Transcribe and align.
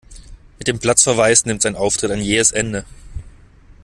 Mit 0.57 0.67
dem 0.67 0.79
Platzverweis 0.79 1.45
nimmt 1.45 1.61
sein 1.61 1.75
Auftritt 1.75 2.09
ein 2.09 2.21
jähes 2.23 2.51
Ende. 2.51 2.85